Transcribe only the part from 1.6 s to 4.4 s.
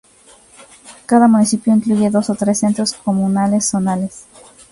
incluye dos o tres Centros Comunales Zonales.